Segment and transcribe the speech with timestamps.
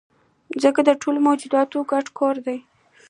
[0.53, 2.57] مځکه د ټولو موجوداتو ګډ کور دی.